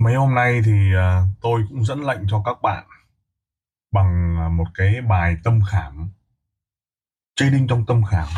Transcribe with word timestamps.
Mấy 0.00 0.14
hôm 0.14 0.34
nay 0.34 0.60
thì 0.64 0.94
à, 0.94 1.22
tôi 1.40 1.62
cũng 1.68 1.84
dẫn 1.84 2.06
lệnh 2.06 2.20
cho 2.28 2.42
các 2.44 2.62
bạn 2.62 2.84
bằng 3.92 4.36
à, 4.40 4.48
một 4.48 4.64
cái 4.74 5.00
bài 5.08 5.36
tâm 5.44 5.60
khảm 5.70 6.10
trading 7.36 7.66
trong 7.66 7.86
tâm 7.86 8.04
khảm. 8.04 8.28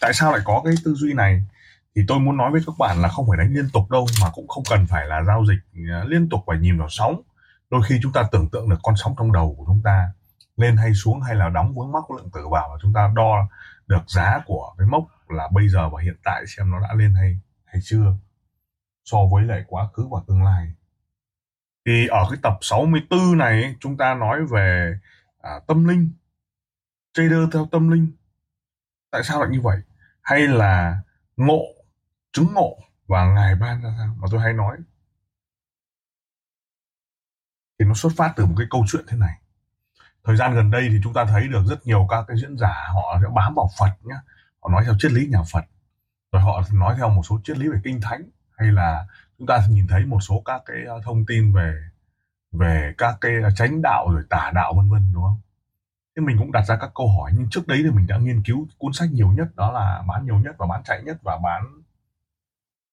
Tại 0.00 0.12
sao 0.14 0.32
lại 0.32 0.40
có 0.44 0.62
cái 0.64 0.74
tư 0.84 0.94
duy 0.94 1.14
này? 1.14 1.46
Thì 1.96 2.02
tôi 2.08 2.18
muốn 2.18 2.36
nói 2.36 2.50
với 2.50 2.60
các 2.66 2.72
bạn 2.78 3.02
là 3.02 3.08
không 3.08 3.26
phải 3.28 3.38
đánh 3.38 3.54
liên 3.54 3.68
tục 3.72 3.90
đâu 3.90 4.06
mà 4.22 4.30
cũng 4.32 4.48
không 4.48 4.64
cần 4.70 4.86
phải 4.86 5.06
là 5.06 5.22
giao 5.22 5.44
dịch 5.46 5.88
à, 5.90 6.04
liên 6.06 6.28
tục 6.28 6.40
phải 6.46 6.58
nhìn 6.58 6.78
vào 6.78 6.88
sóng. 6.90 7.22
Đôi 7.70 7.82
khi 7.88 7.98
chúng 8.02 8.12
ta 8.12 8.22
tưởng 8.32 8.48
tượng 8.48 8.68
được 8.68 8.78
con 8.82 8.94
sóng 8.96 9.14
trong 9.18 9.32
đầu 9.32 9.54
của 9.58 9.64
chúng 9.66 9.82
ta 9.84 10.10
lên 10.56 10.76
hay 10.76 10.94
xuống 10.94 11.20
hay 11.20 11.34
là 11.34 11.48
đóng 11.48 11.74
vướng 11.74 11.92
mắc 11.92 12.10
lượng 12.10 12.30
tử 12.32 12.48
vào 12.50 12.68
và 12.72 12.78
chúng 12.82 12.92
ta 12.92 13.12
đo 13.14 13.48
được 13.86 14.02
giá 14.06 14.40
của 14.46 14.74
cái 14.78 14.86
mốc 14.86 15.04
là 15.28 15.48
bây 15.52 15.68
giờ 15.68 15.88
và 15.88 16.02
hiện 16.02 16.16
tại 16.24 16.44
xem 16.46 16.70
nó 16.70 16.80
đã 16.80 16.94
lên 16.94 17.14
hay 17.14 17.40
hay 17.64 17.80
chưa 17.84 18.16
so 19.04 19.18
với 19.32 19.44
lại 19.44 19.64
quá 19.66 19.88
khứ 19.92 20.08
và 20.10 20.20
tương 20.28 20.42
lai 20.42 20.72
thì 21.86 22.06
ở 22.06 22.26
cái 22.30 22.38
tập 22.42 22.58
64 22.60 23.38
này 23.38 23.74
chúng 23.80 23.96
ta 23.96 24.14
nói 24.14 24.46
về 24.46 24.98
à, 25.38 25.50
tâm 25.66 25.84
linh 25.84 26.10
trader 27.12 27.40
theo 27.52 27.68
tâm 27.72 27.90
linh. 27.90 28.12
Tại 29.10 29.22
sao 29.24 29.40
lại 29.40 29.48
như 29.52 29.60
vậy? 29.60 29.80
Hay 30.22 30.40
là 30.40 31.00
ngộ 31.36 31.62
chứng 32.32 32.54
ngộ 32.54 32.78
và 33.06 33.26
ngài 33.34 33.54
ban 33.54 33.82
ra 33.82 33.94
sao? 33.98 34.16
Mà 34.18 34.28
tôi 34.30 34.40
hay 34.40 34.52
nói 34.52 34.76
thì 37.78 37.84
nó 37.86 37.94
xuất 37.94 38.12
phát 38.16 38.32
từ 38.36 38.46
một 38.46 38.54
cái 38.58 38.66
câu 38.70 38.84
chuyện 38.88 39.04
thế 39.08 39.16
này. 39.16 39.38
Thời 40.24 40.36
gian 40.36 40.54
gần 40.54 40.70
đây 40.70 40.88
thì 40.90 41.00
chúng 41.02 41.14
ta 41.14 41.24
thấy 41.24 41.48
được 41.48 41.62
rất 41.66 41.86
nhiều 41.86 42.06
các 42.10 42.24
cái 42.28 42.36
diễn 42.36 42.58
giả 42.58 42.74
họ 42.94 43.18
sẽ 43.22 43.28
bám 43.34 43.54
vào 43.54 43.70
Phật 43.78 43.90
nhé 44.02 44.16
họ 44.62 44.68
nói 44.68 44.84
theo 44.84 44.94
triết 44.98 45.12
lý 45.12 45.26
nhà 45.26 45.42
Phật. 45.52 45.64
Rồi 46.32 46.42
họ 46.42 46.62
nói 46.72 46.94
theo 46.96 47.08
một 47.08 47.22
số 47.28 47.40
triết 47.44 47.58
lý 47.58 47.68
về 47.68 47.80
kinh 47.84 48.00
thánh 48.00 48.22
hay 48.56 48.72
là 48.72 49.06
chúng 49.38 49.46
ta 49.46 49.66
nhìn 49.70 49.86
thấy 49.88 50.06
một 50.06 50.20
số 50.20 50.42
các 50.44 50.62
cái 50.66 50.76
ờ, 50.86 51.00
thông 51.04 51.26
tin 51.26 51.52
về 51.52 51.74
về 52.52 52.94
các 52.98 53.18
cái 53.20 53.32
ờ, 53.42 53.50
chánh 53.50 53.82
đạo 53.82 54.08
rồi 54.12 54.22
tả 54.30 54.52
đạo 54.54 54.74
vân 54.76 54.90
vân 54.90 55.12
đúng 55.14 55.22
không? 55.22 55.40
Thế 56.16 56.22
mình 56.22 56.36
cũng 56.38 56.52
đặt 56.52 56.62
ra 56.62 56.76
các 56.76 56.90
câu 56.94 57.08
hỏi 57.18 57.32
nhưng 57.34 57.50
trước 57.50 57.66
đấy 57.66 57.80
thì 57.84 57.90
mình 57.90 58.06
đã 58.06 58.16
nghiên 58.18 58.42
cứu 58.42 58.66
cuốn 58.78 58.92
sách 58.92 59.08
nhiều 59.12 59.28
nhất 59.28 59.56
đó 59.56 59.72
là 59.72 60.02
bán 60.08 60.26
nhiều 60.26 60.38
nhất 60.38 60.54
và 60.58 60.66
bán 60.66 60.82
chạy 60.84 61.02
nhất 61.02 61.16
và 61.22 61.38
bán 61.38 61.82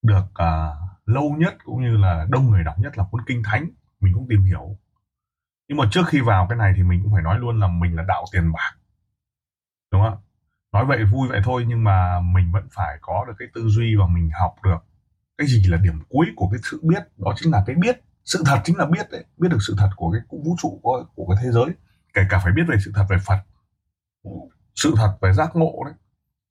được 0.01 0.25
uh, 0.25 0.77
lâu 1.05 1.35
nhất 1.37 1.53
cũng 1.63 1.81
như 1.81 1.97
là 1.97 2.25
đông 2.29 2.49
người 2.49 2.63
đọc 2.63 2.79
nhất 2.79 2.97
là 2.97 3.03
cuốn 3.11 3.21
kinh 3.27 3.43
thánh 3.43 3.69
mình 3.99 4.13
cũng 4.13 4.27
tìm 4.29 4.43
hiểu. 4.43 4.77
Nhưng 5.67 5.77
mà 5.77 5.85
trước 5.91 6.03
khi 6.07 6.21
vào 6.21 6.47
cái 6.49 6.57
này 6.57 6.73
thì 6.75 6.83
mình 6.83 7.03
cũng 7.03 7.13
phải 7.13 7.23
nói 7.23 7.39
luôn 7.39 7.59
là 7.59 7.67
mình 7.67 7.95
là 7.95 8.03
đạo 8.07 8.25
tiền 8.31 8.51
bạc 8.51 8.73
đúng 9.93 10.01
không 10.01 10.17
nói 10.71 10.85
vậy 10.85 11.05
vui 11.05 11.27
vậy 11.27 11.41
thôi 11.43 11.65
nhưng 11.67 11.83
mà 11.83 12.19
mình 12.19 12.51
vẫn 12.51 12.67
phải 12.71 12.97
có 13.01 13.25
được 13.27 13.33
cái 13.39 13.47
tư 13.53 13.67
duy 13.67 13.95
và 13.95 14.07
mình 14.07 14.29
học 14.39 14.55
được 14.63 14.77
cái 15.37 15.47
gì 15.47 15.63
là 15.67 15.77
điểm 15.77 15.99
cuối 16.09 16.25
của 16.35 16.49
cái 16.51 16.59
sự 16.71 16.79
biết? 16.83 17.03
Đó 17.17 17.33
chính 17.37 17.51
là 17.51 17.63
cái 17.67 17.75
biết. 17.75 18.01
Sự 18.25 18.43
thật 18.45 18.61
chính 18.63 18.77
là 18.77 18.85
biết 18.85 19.11
đấy. 19.11 19.25
Biết 19.37 19.47
được 19.51 19.57
sự 19.67 19.75
thật 19.77 19.89
của 19.95 20.11
cái 20.11 20.21
vũ 20.29 20.55
trụ 20.61 20.79
của, 20.83 21.05
của 21.15 21.27
cái 21.27 21.43
thế 21.43 21.51
giới. 21.51 21.65
Kể 22.13 22.21
cả 22.29 22.39
phải 22.43 22.53
biết 22.53 22.63
về 22.67 22.75
sự 22.85 22.91
thật 22.95 23.05
về 23.09 23.17
phật. 23.25 23.39
Sự 24.75 24.93
thật 24.97 25.17
về 25.21 25.33
giác 25.33 25.55
ngộ 25.55 25.83
đấy. 25.85 25.93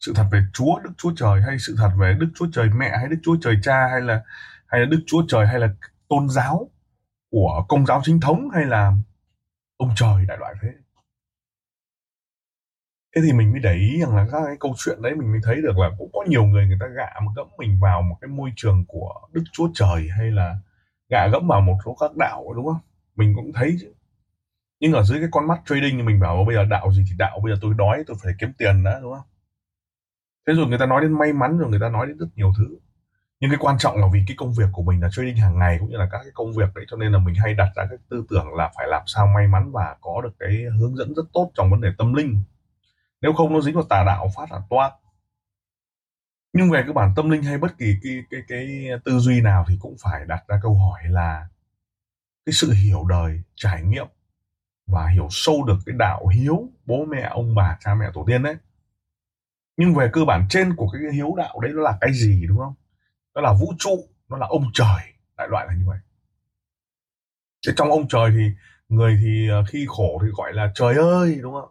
Sự 0.00 0.12
thật 0.14 0.26
về 0.32 0.42
chúa 0.52 0.78
đức 0.84 0.90
chúa 0.98 1.12
trời 1.16 1.42
hay 1.42 1.58
sự 1.58 1.74
thật 1.78 1.90
về 1.98 2.16
đức 2.20 2.28
chúa 2.34 2.46
trời 2.52 2.70
mẹ 2.76 2.90
hay 2.98 3.08
đức 3.08 3.18
chúa 3.22 3.36
trời 3.40 3.56
cha 3.62 3.88
hay 3.90 4.00
là 4.00 4.22
hay 4.66 4.80
là 4.80 4.86
đức 4.86 5.00
chúa 5.06 5.22
trời 5.28 5.46
hay 5.46 5.58
là 5.58 5.68
tôn 6.08 6.28
giáo 6.28 6.70
của 7.30 7.64
công 7.68 7.86
giáo 7.86 8.00
chính 8.04 8.20
thống 8.20 8.50
hay 8.54 8.64
là 8.64 8.92
ông 9.76 9.90
trời 9.96 10.26
đại 10.28 10.38
loại 10.38 10.54
thế 10.62 10.68
thế 13.16 13.22
thì 13.24 13.32
mình 13.32 13.52
mới 13.52 13.60
để 13.60 13.74
ý 13.74 14.00
rằng 14.00 14.16
là 14.16 14.26
các 14.32 14.42
cái 14.46 14.56
câu 14.60 14.74
chuyện 14.78 15.02
đấy 15.02 15.14
mình 15.14 15.32
mới 15.32 15.40
thấy 15.44 15.56
được 15.62 15.78
là 15.78 15.90
cũng 15.98 16.10
có 16.12 16.24
nhiều 16.28 16.44
người 16.44 16.66
người 16.66 16.78
ta 16.80 16.86
gạ 16.86 17.20
một 17.22 17.30
gẫm 17.36 17.46
mình 17.58 17.78
vào 17.80 18.02
một 18.02 18.16
cái 18.20 18.28
môi 18.28 18.50
trường 18.56 18.84
của 18.88 19.12
đức 19.32 19.42
chúa 19.52 19.68
trời 19.74 20.08
hay 20.18 20.30
là 20.30 20.56
gạ 21.08 21.28
gẫm 21.32 21.46
vào 21.48 21.60
một 21.60 21.76
số 21.84 21.96
các 22.00 22.16
đạo, 22.16 22.44
đúng 22.56 22.66
không? 22.66 22.80
Mình 23.16 23.32
cũng 23.36 23.52
thấy 23.52 23.76
chứ. 23.80 23.92
Nhưng 24.80 24.92
ở 24.92 25.02
dưới 25.02 25.18
cái 25.20 25.28
con 25.32 25.46
mắt 25.46 25.60
trading 25.66 25.96
thì 25.96 26.02
mình 26.02 26.20
bảo 26.20 26.44
bây 26.46 26.54
giờ 26.56 26.64
đạo 26.64 26.92
gì 26.92 27.04
thì 27.10 27.16
đạo, 27.18 27.40
bây 27.42 27.52
giờ 27.52 27.58
tôi 27.62 27.74
đói, 27.74 28.04
tôi 28.06 28.16
phải 28.22 28.32
kiếm 28.40 28.52
tiền 28.58 28.84
đã, 28.84 28.98
đúng 29.02 29.14
không? 29.14 29.26
Thế 30.46 30.52
rồi 30.54 30.66
người 30.66 30.78
ta 30.78 30.86
nói 30.86 31.00
đến 31.02 31.12
may 31.18 31.32
mắn 31.32 31.58
rồi 31.58 31.70
người 31.70 31.80
ta 31.80 31.88
nói 31.88 32.06
đến 32.06 32.18
rất 32.18 32.26
nhiều 32.36 32.52
thứ. 32.58 32.76
Nhưng 33.40 33.50
cái 33.50 33.58
quan 33.60 33.78
trọng 33.78 33.96
là 33.96 34.06
vì 34.12 34.24
cái 34.26 34.36
công 34.36 34.52
việc 34.52 34.64
của 34.72 34.82
mình 34.82 35.02
là 35.02 35.08
trading 35.12 35.36
hàng 35.36 35.58
ngày 35.58 35.76
cũng 35.80 35.90
như 35.90 35.96
là 35.96 36.08
các 36.12 36.18
cái 36.18 36.32
công 36.34 36.52
việc 36.52 36.74
đấy, 36.74 36.84
cho 36.88 36.96
nên 36.96 37.12
là 37.12 37.18
mình 37.18 37.34
hay 37.34 37.54
đặt 37.54 37.68
ra 37.76 37.86
cái 37.90 37.98
tư 38.10 38.24
tưởng 38.30 38.54
là 38.54 38.70
phải 38.76 38.86
làm 38.88 39.02
sao 39.06 39.26
may 39.26 39.46
mắn 39.46 39.72
và 39.72 39.96
có 40.00 40.20
được 40.22 40.34
cái 40.38 40.64
hướng 40.78 40.96
dẫn 40.96 41.14
rất 41.14 41.22
tốt 41.32 41.50
trong 41.54 41.70
vấn 41.70 41.80
đề 41.80 41.88
tâm 41.98 42.14
linh 42.14 42.42
nếu 43.22 43.32
không 43.32 43.52
nó 43.52 43.60
dính 43.60 43.74
vào 43.74 43.84
tà 43.84 44.04
đạo 44.06 44.30
phát 44.36 44.52
là 44.52 44.60
toát. 44.70 44.92
Nhưng 46.52 46.70
về 46.70 46.82
cái 46.82 46.92
bản 46.92 47.12
tâm 47.16 47.30
linh 47.30 47.42
hay 47.42 47.58
bất 47.58 47.78
kỳ 47.78 47.94
cái 48.02 48.22
cái 48.30 48.40
cái 48.48 48.88
tư 49.04 49.18
duy 49.18 49.40
nào 49.40 49.64
thì 49.68 49.76
cũng 49.80 49.96
phải 50.02 50.24
đặt 50.26 50.44
ra 50.48 50.58
câu 50.62 50.74
hỏi 50.74 51.00
là 51.08 51.48
cái 52.46 52.52
sự 52.52 52.72
hiểu 52.72 53.04
đời, 53.08 53.42
trải 53.54 53.82
nghiệm 53.82 54.06
và 54.86 55.08
hiểu 55.08 55.26
sâu 55.30 55.64
được 55.64 55.76
cái 55.86 55.94
đạo 55.98 56.26
hiếu 56.26 56.68
bố 56.86 57.04
mẹ, 57.04 57.28
ông 57.30 57.54
bà, 57.54 57.76
cha 57.80 57.94
mẹ, 57.94 58.06
tổ 58.14 58.24
tiên 58.26 58.42
đấy. 58.42 58.56
Nhưng 59.76 59.94
về 59.94 60.10
cơ 60.12 60.24
bản 60.24 60.46
trên 60.50 60.76
của 60.76 60.88
cái 60.92 61.12
hiếu 61.12 61.34
đạo 61.36 61.60
đấy 61.60 61.72
nó 61.74 61.82
là 61.82 61.98
cái 62.00 62.12
gì, 62.12 62.46
đúng 62.48 62.58
không? 62.58 62.74
Nó 63.34 63.40
là 63.40 63.52
vũ 63.52 63.74
trụ, 63.78 64.08
nó 64.28 64.36
là 64.36 64.46
ông 64.46 64.70
trời, 64.74 65.02
đại 65.36 65.48
loại 65.48 65.66
là 65.66 65.74
như 65.74 65.84
vậy. 65.86 65.98
Thế 67.66 67.72
trong 67.76 67.90
ông 67.90 68.08
trời 68.08 68.30
thì 68.30 68.50
người 68.88 69.18
thì 69.22 69.48
ờ, 69.48 69.64
khi 69.68 69.86
khổ 69.88 70.20
thì 70.22 70.28
gọi 70.36 70.52
là 70.52 70.72
trời 70.74 70.94
ơi, 70.94 71.38
đúng 71.42 71.52
không? 71.54 71.70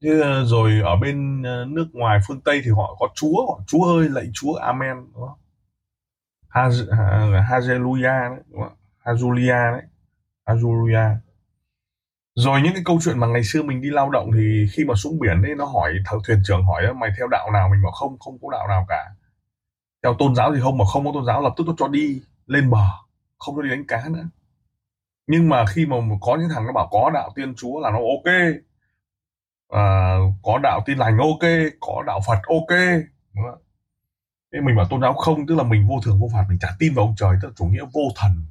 Như 0.00 0.20
ờ, 0.20 0.44
rồi 0.44 0.80
ở 0.84 0.96
bên 0.96 1.42
ờ, 1.42 1.64
nước 1.68 1.86
ngoài 1.92 2.18
phương 2.28 2.40
Tây 2.40 2.60
thì 2.64 2.70
họ 2.70 2.96
có 2.98 3.08
Chúa, 3.14 3.46
họ 3.46 3.60
Chúa 3.66 3.84
ơi 3.84 4.08
lạy 4.08 4.26
Chúa 4.34 4.54
Amen 4.54 4.96
đúng 5.14 5.26
không? 5.26 5.38
Hallelujah 6.50 8.30
đấy, 8.30 8.40
đúng 8.50 8.62
không? 8.62 8.76
Hazulia 9.04 9.72
đấy. 9.72 9.82
Hazulia 10.46 11.16
Rồi 12.34 12.60
những 12.62 12.72
cái 12.74 12.82
câu 12.84 12.98
chuyện 13.04 13.18
mà 13.18 13.26
ngày 13.26 13.44
xưa 13.44 13.62
mình 13.62 13.80
đi 13.80 13.90
lao 13.90 14.10
động 14.10 14.30
thì 14.34 14.66
khi 14.72 14.84
mà 14.84 14.94
xuống 14.94 15.18
biển 15.18 15.42
ấy 15.42 15.54
nó 15.54 15.64
hỏi 15.64 15.94
thợ 16.06 16.16
thuyền 16.26 16.42
trưởng 16.44 16.64
hỏi 16.64 16.94
mày 16.94 17.10
theo 17.18 17.28
đạo 17.28 17.50
nào 17.52 17.68
mình 17.68 17.82
bảo 17.82 17.92
không 17.92 18.18
không 18.18 18.38
có 18.42 18.48
đạo 18.52 18.68
nào 18.68 18.86
cả. 18.88 19.04
Theo 20.02 20.14
tôn 20.18 20.34
giáo 20.34 20.54
thì 20.54 20.60
không 20.60 20.78
mà 20.78 20.84
không 20.84 21.04
có 21.04 21.10
tôn 21.14 21.24
giáo 21.26 21.42
lập 21.42 21.54
tức 21.56 21.66
nó 21.66 21.74
cho 21.78 21.88
đi 21.88 22.22
lên 22.46 22.70
bờ, 22.70 22.84
không 23.38 23.56
cho 23.56 23.62
đi 23.62 23.70
đánh 23.70 23.86
cá 23.86 24.08
nữa. 24.08 24.28
Nhưng 25.26 25.48
mà 25.48 25.66
khi 25.66 25.86
mà 25.86 25.96
có 26.20 26.36
những 26.36 26.48
thằng 26.54 26.66
nó 26.66 26.72
bảo 26.72 26.88
có 26.90 27.10
đạo 27.14 27.30
tiên 27.34 27.54
chúa 27.54 27.80
là 27.80 27.90
nó 27.90 27.98
ok 27.98 28.34
à, 29.68 30.16
có 30.42 30.58
đạo 30.62 30.80
tin 30.86 30.98
lành 30.98 31.18
ok 31.18 31.50
có 31.80 32.02
đạo 32.06 32.20
phật 32.26 32.38
ok 32.48 32.78
thế 34.52 34.60
mình 34.60 34.76
bảo 34.76 34.86
tôn 34.90 35.00
giáo 35.00 35.14
không 35.14 35.46
tức 35.46 35.54
là 35.54 35.62
mình 35.62 35.86
vô 35.88 36.00
thường 36.04 36.20
vô 36.20 36.28
phạt 36.32 36.44
mình 36.48 36.58
chả 36.58 36.68
tin 36.78 36.94
vào 36.94 37.04
ông 37.04 37.14
trời 37.16 37.36
tức 37.42 37.48
là 37.48 37.54
chủ 37.56 37.64
nghĩa 37.64 37.84
vô 37.92 38.02
thần. 38.16 38.46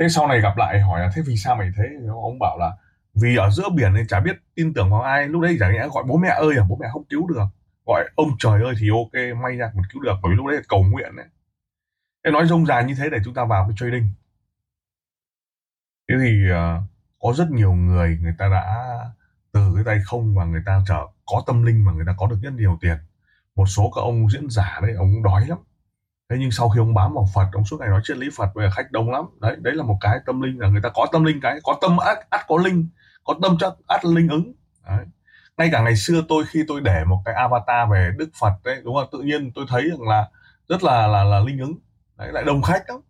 Thế 0.00 0.08
sau 0.08 0.26
này 0.26 0.40
gặp 0.40 0.56
lại 0.56 0.80
hỏi 0.80 1.00
là 1.00 1.10
thế 1.14 1.22
vì 1.26 1.36
sao 1.36 1.56
mày 1.56 1.70
thế? 1.76 1.84
Ông 2.08 2.38
bảo 2.38 2.58
là 2.58 2.72
vì 3.14 3.36
ở 3.36 3.50
giữa 3.50 3.68
biển 3.74 3.94
nên 3.94 4.06
chả 4.06 4.20
biết 4.20 4.36
tin 4.54 4.74
tưởng 4.74 4.90
vào 4.90 5.02
ai. 5.02 5.28
Lúc 5.28 5.42
đấy 5.42 5.56
chả 5.60 5.70
nghĩa 5.72 5.88
gọi 5.88 6.04
bố 6.08 6.16
mẹ 6.16 6.28
ơi 6.28 6.54
à? 6.58 6.64
Bố 6.68 6.76
mẹ 6.80 6.86
không 6.92 7.04
cứu 7.04 7.26
được. 7.28 7.46
Gọi 7.86 8.04
ông 8.16 8.28
trời 8.38 8.62
ơi 8.62 8.74
thì 8.80 8.88
ok 8.90 9.40
may 9.42 9.56
ra 9.56 9.70
còn 9.74 9.82
cứu 9.92 10.02
được 10.02 10.14
bởi 10.22 10.30
vì 10.30 10.36
lúc 10.36 10.46
đấy 10.46 10.56
là 10.56 10.62
cầu 10.68 10.84
nguyện 10.84 11.16
đấy 11.16 11.26
thế 12.24 12.30
nói 12.30 12.46
rông 12.46 12.66
dài 12.66 12.84
như 12.84 12.94
thế 12.98 13.10
để 13.10 13.18
chúng 13.24 13.34
ta 13.34 13.44
vào 13.44 13.64
cái 13.68 13.76
trading. 13.76 14.08
Thế 16.08 16.14
thì 16.22 16.42
uh, 16.52 16.82
có 17.20 17.32
rất 17.36 17.50
nhiều 17.50 17.72
người 17.72 18.18
người 18.22 18.34
ta 18.38 18.48
đã 18.48 18.64
từ 19.58 19.72
cái 19.74 19.84
tay 19.84 19.98
không 20.04 20.34
và 20.34 20.44
người 20.44 20.62
ta 20.66 20.82
trở 20.88 21.06
có 21.26 21.42
tâm 21.46 21.62
linh 21.62 21.84
mà 21.84 21.92
người 21.92 22.04
ta 22.06 22.14
có 22.18 22.26
được 22.26 22.38
rất 22.42 22.52
nhiều 22.52 22.78
tiền. 22.80 22.96
Một 23.56 23.66
số 23.66 23.90
các 23.94 24.00
ông 24.00 24.30
diễn 24.30 24.50
giả 24.50 24.78
đấy, 24.82 24.94
ông 24.98 25.22
đói 25.22 25.46
lắm. 25.48 25.58
Thế 26.30 26.36
nhưng 26.40 26.50
sau 26.50 26.68
khi 26.68 26.78
ông 26.80 26.94
bám 26.94 27.14
vào 27.14 27.26
Phật, 27.34 27.48
ông 27.52 27.64
suốt 27.64 27.76
ngày 27.80 27.88
nói 27.88 28.00
triết 28.04 28.16
lý 28.16 28.28
Phật 28.36 28.54
về 28.54 28.68
khách 28.76 28.92
đông 28.92 29.10
lắm. 29.10 29.24
Đấy 29.40 29.56
đấy 29.58 29.74
là 29.74 29.82
một 29.82 29.96
cái 30.00 30.18
tâm 30.26 30.40
linh 30.40 30.60
là 30.60 30.68
người 30.68 30.80
ta 30.82 30.88
có 30.94 31.06
tâm 31.12 31.24
linh 31.24 31.40
cái, 31.40 31.58
có 31.62 31.78
tâm 31.80 31.96
ắt 31.96 32.18
ắt 32.30 32.40
có 32.48 32.56
linh, 32.56 32.88
có 33.24 33.34
tâm 33.42 33.56
chắc 33.60 33.72
ắt 33.86 34.04
linh 34.04 34.28
ứng. 34.28 34.52
Đấy. 34.86 35.04
Ngay 35.56 35.68
cả 35.72 35.82
ngày 35.82 35.96
xưa 35.96 36.22
tôi 36.28 36.44
khi 36.48 36.64
tôi 36.68 36.80
để 36.80 37.04
một 37.04 37.22
cái 37.24 37.34
avatar 37.34 37.90
về 37.90 38.10
Đức 38.18 38.30
Phật 38.40 38.52
đấy, 38.64 38.80
đúng 38.84 38.94
không? 38.94 39.08
Tự 39.12 39.18
nhiên 39.18 39.50
tôi 39.54 39.64
thấy 39.68 39.90
rằng 39.90 40.08
là 40.08 40.28
rất 40.68 40.84
là 40.84 41.06
là 41.06 41.24
là 41.24 41.40
linh 41.40 41.58
ứng. 41.58 41.74
Đấy, 42.18 42.32
lại 42.32 42.44
đông 42.44 42.62
khách 42.62 42.82
lắm. 42.88 43.00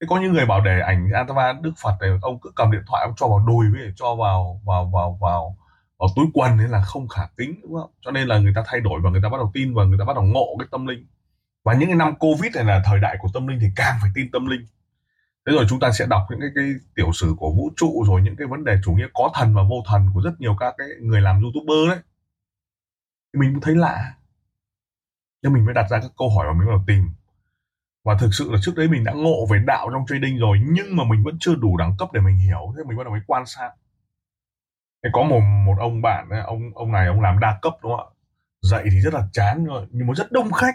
Thế 0.00 0.06
có 0.10 0.20
những 0.20 0.32
người 0.32 0.46
bảo 0.46 0.60
để 0.60 0.80
ảnh 0.80 1.08
avatar 1.14 1.56
Đức 1.60 1.72
Phật 1.82 1.96
này, 2.00 2.10
ông 2.22 2.40
cứ 2.40 2.50
cầm 2.56 2.70
điện 2.70 2.82
thoại, 2.86 3.04
ông 3.06 3.14
cho 3.16 3.28
vào 3.28 3.38
đùi 3.46 3.66
với, 3.72 3.92
cho 3.96 4.14
vào 4.14 4.60
vào 4.66 4.90
vào 4.94 5.18
vào 5.20 5.56
ở 6.02 6.08
túi 6.16 6.26
quần 6.34 6.58
ấy 6.58 6.68
là 6.68 6.82
không 6.82 7.08
khả 7.08 7.22
kính 7.36 7.60
đúng 7.62 7.74
không? 7.74 7.90
Cho 8.00 8.10
nên 8.10 8.28
là 8.28 8.38
người 8.38 8.52
ta 8.56 8.62
thay 8.66 8.80
đổi 8.80 9.00
và 9.04 9.10
người 9.10 9.20
ta 9.22 9.28
bắt 9.28 9.38
đầu 9.38 9.50
tin 9.54 9.74
và 9.74 9.84
người 9.84 9.98
ta 9.98 10.04
bắt 10.04 10.14
đầu 10.14 10.24
ngộ 10.24 10.56
cái 10.58 10.68
tâm 10.70 10.86
linh. 10.86 11.06
Và 11.64 11.74
những 11.74 11.88
cái 11.88 11.96
năm 11.96 12.14
covid 12.18 12.54
này 12.54 12.64
là 12.64 12.82
thời 12.84 13.00
đại 13.00 13.16
của 13.20 13.28
tâm 13.34 13.46
linh 13.46 13.58
thì 13.60 13.66
càng 13.76 13.98
phải 14.00 14.10
tin 14.14 14.30
tâm 14.30 14.46
linh. 14.46 14.66
Thế 15.46 15.52
rồi 15.52 15.66
chúng 15.68 15.80
ta 15.80 15.92
sẽ 15.92 16.06
đọc 16.06 16.22
những 16.30 16.40
cái, 16.40 16.48
cái 16.54 16.64
tiểu 16.94 17.12
sử 17.12 17.34
của 17.38 17.52
vũ 17.52 17.70
trụ 17.76 18.04
rồi 18.06 18.22
những 18.22 18.36
cái 18.36 18.46
vấn 18.46 18.64
đề 18.64 18.76
chủ 18.84 18.92
nghĩa 18.92 19.06
có 19.14 19.30
thần 19.34 19.54
và 19.54 19.62
vô 19.62 19.82
thần 19.86 20.10
của 20.14 20.20
rất 20.20 20.40
nhiều 20.40 20.56
các 20.60 20.74
cái 20.78 20.86
người 21.00 21.20
làm 21.20 21.42
youtuber 21.42 21.88
đấy. 21.88 21.98
Thì 23.32 23.40
mình 23.40 23.52
cũng 23.52 23.60
thấy 23.60 23.74
lạ. 23.76 24.14
Nhưng 25.42 25.52
mình 25.52 25.64
mới 25.64 25.74
đặt 25.74 25.86
ra 25.90 25.98
các 26.00 26.10
câu 26.18 26.30
hỏi 26.30 26.46
và 26.46 26.52
mình 26.52 26.66
bắt 26.66 26.72
đầu 26.72 26.84
tìm. 26.86 27.10
Và 28.04 28.16
thực 28.20 28.34
sự 28.34 28.52
là 28.52 28.58
trước 28.62 28.72
đấy 28.76 28.88
mình 28.88 29.04
đã 29.04 29.12
ngộ 29.12 29.46
về 29.50 29.58
đạo 29.66 29.88
trong 29.92 30.04
trading 30.08 30.38
rồi 30.38 30.58
nhưng 30.64 30.96
mà 30.96 31.04
mình 31.04 31.22
vẫn 31.22 31.36
chưa 31.40 31.54
đủ 31.54 31.76
đẳng 31.76 31.96
cấp 31.98 32.08
để 32.12 32.20
mình 32.20 32.36
hiểu. 32.36 32.74
Thế 32.76 32.82
mình 32.88 32.96
bắt 32.96 33.04
đầu 33.04 33.12
mới 33.12 33.22
quan 33.26 33.46
sát 33.46 33.70
có 35.12 35.22
một 35.22 35.40
một 35.66 35.74
ông 35.78 36.02
bạn 36.02 36.28
ông 36.46 36.60
ông 36.74 36.92
này 36.92 37.06
ông 37.06 37.20
làm 37.20 37.38
đa 37.40 37.58
cấp 37.62 37.72
đúng 37.82 37.92
không 37.96 38.06
ạ? 38.06 38.14
Dạy 38.60 38.84
thì 38.90 39.00
rất 39.00 39.14
là 39.14 39.28
chán 39.32 39.64
rồi 39.64 39.86
nhưng 39.90 40.06
mà 40.06 40.14
rất 40.14 40.32
đông 40.32 40.52
khách. 40.52 40.74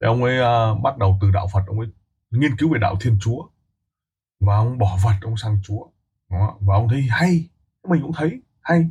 Thì 0.00 0.06
ông 0.06 0.24
ấy 0.24 0.38
uh, 0.40 0.82
bắt 0.82 0.98
đầu 0.98 1.18
từ 1.20 1.30
đạo 1.30 1.48
Phật 1.52 1.62
ông 1.66 1.80
ấy 1.80 1.88
nghiên 2.30 2.56
cứu 2.56 2.72
về 2.72 2.78
đạo 2.78 2.96
Thiên 3.00 3.18
Chúa. 3.20 3.42
Và 4.40 4.56
ông 4.56 4.78
bỏ 4.78 4.98
vật 5.04 5.14
ông 5.22 5.36
sang 5.36 5.58
Chúa 5.62 5.86
đúng 6.30 6.40
không? 6.46 6.56
và 6.60 6.74
ông 6.74 6.88
thấy 6.88 7.06
hay 7.10 7.48
mình 7.88 8.02
cũng 8.02 8.12
thấy 8.12 8.42
hay. 8.60 8.88